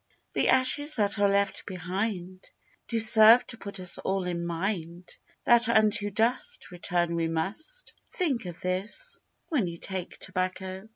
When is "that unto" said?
5.43-6.09